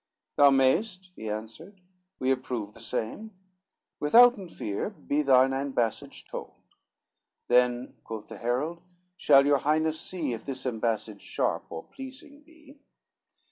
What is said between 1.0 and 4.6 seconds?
he answered, "we approve the same; Withouten